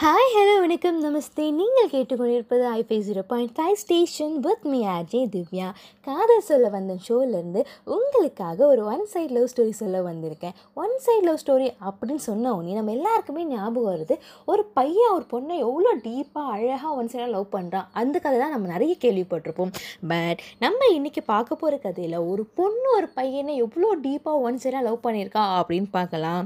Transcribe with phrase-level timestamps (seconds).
[0.00, 1.44] Hi hello வணக்கம் நமஸ்தே.
[1.58, 5.68] நீங்கள் கேட்டுக்கொண்டிருப்பது ஐஃபை zero point five station with me RJ Divya
[6.06, 7.60] காதல் சொல்ல வந்த ஷோலேருந்து
[7.94, 10.54] உங்களுக்காக ஒரு ஒன் சைட் லவ் ஸ்டோரி சொல்ல வந்திருக்கேன்.
[10.82, 14.16] ஒன் சைட் லவ் ஸ்டோரி அப்படின்னு சொன்ன உடனே நம்ம எல்லாருக்குமே ஞாபகம் வருது.
[14.44, 18.68] ஒரு பையன் ஒரு பொண்ணை எவ்வளோ டீப்பாக அழகாக ஒன் சைடாக லவ் பண்ணுறான் அந்த கதை தான் நம்ம
[18.74, 19.72] நிறைய கேள்விப்பட்டிருப்போம்.
[20.12, 25.00] பட் நம்ம இன்றைக்கி பார்க்க போகிற கதையில் ஒரு பொண்ணு ஒரு பையனை எவ்வளோ டீப்பாக ஒன் சைடாக லவ்
[25.08, 26.44] பண்ணியிருக்கா அப்படின்னு பார்க்கலாம்.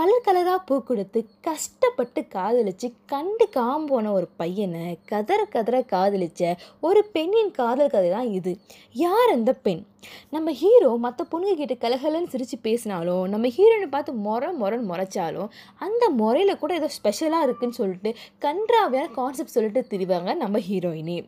[0.00, 7.04] கலர் கலராக பூ கொடுத்து கஷ்டப்பட்டு காதலிச்சு கண்டு காம் போன ஒரு பையனை கதற கதற காதலிச்ச ஒரு
[7.12, 8.56] பெண்ணின் காதல் கதை தான் இது.
[8.92, 9.86] யார் அந்த பெண்?
[10.30, 16.08] நம்ம ஹீரோ மற்ற பொண்ணுங்க கிட்ட கலகலன்னு சிரித்து பேசினாலும் நம்ம ஹீரோனை பார்த்து மொர மொரன்னு முறைச்சாலும் அந்த
[16.10, 21.24] முறையில் கூட ஏதோ ஸ்பெஷலாக இருக்குன்னு சொல்லிட்டு கன்றாவியான கான்செப்ட் சொல்லிட்டு திரிவாங்க நம்ம ஹீரோயினி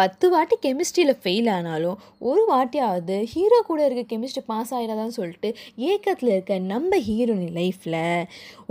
[0.00, 1.98] பத்து வாட்டி கெமிஸ்ட்ரியில் ஃபெயில் ஆனாலும்
[2.28, 5.48] ஒரு வாட்டியாவது ஹீரோ கூட இருக்க கெமிஸ்ட்ரி பாஸ் ஆகிடாதான்னு சொல்லிட்டு
[5.90, 8.00] ஏக்கத்தில் இருக்க நம்ம ஹீரோனி லைஃப்பில்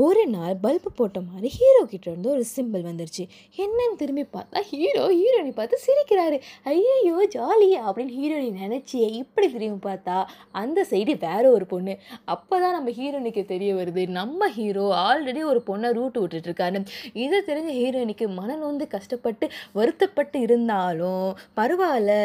[0.05, 3.23] ஒரு நாள் பல்பு போட்ட மாதிரி ஹீரோ கிட்ட இருந்து ஒரு சிம்பிள் வந்துருச்சு.
[3.63, 6.37] என்னன்னு திரும்பி பார்த்தா ஹீரோ ஹீரோனி பார்த்து சிரிக்கிறாரு.
[6.73, 10.17] ஐயோ ஜாலி அப்படின்னு ஹீரோனி நினச்சி இப்படி திரும்பி பார்த்தா
[10.61, 11.95] அந்த சைடு வேற ஒரு பொண்ணு.
[12.35, 16.81] அப்போ தான் நம்ம ஹீரோனிக்கு தெரிய வருது நம்ம ஹீரோ ஆல்ரெடி ஒரு பொண்ணை ரூட் விட்டுட்ருக்காரு
[17.23, 19.45] இதை தெரிஞ்ச ஹீரோயினிக்கு மனநொந்து கஷ்டப்பட்டு
[19.79, 21.12] வருத்தப்பட்டு இருந்தாலும்
[21.59, 22.15] பரவாயில்ல.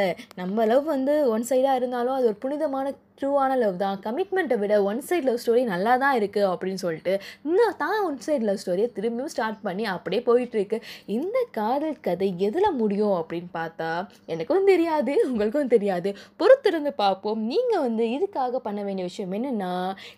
[0.41, 3.97] நம்ம லவ் வந்து ஒன் சைடாக இருந்தாலும் அது ஒரு புனிதமான ட்ரூவான லவ் தான்.
[4.05, 7.14] கமிட்மெண்ட்டை விட ஒன் சைட் லவ் ஸ்டோரி நல்லா தான் இருக்குது அப்படின்னு சொல்லிட்டு
[7.47, 10.78] இன்னும் தான் ஒன் சைட் லவ் ஸ்டோரியை திரும்பியும் ஸ்டார்ட் பண்ணி அப்படியே போயிட்டுருக்கு.
[11.16, 13.91] இந்த காதல் கதை எதில் முடியும் அப்படின்னு பார்த்தா
[14.34, 16.12] எனக்கும் தெரியாது உங்களுக்கும் தெரியாது.
[16.42, 17.42] பொறுத்திருந்து பார்ப்போம்.
[17.53, 19.72] நீங்கள் வந்து இதுக்காக பண்ண வேண்டிய விஷயம் என்னென்னா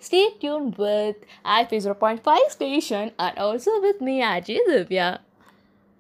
[0.08, 1.24] ஸ்டே டியூன் வித்
[1.58, 5.10] ஐ fees point five station and also with me RJ Divya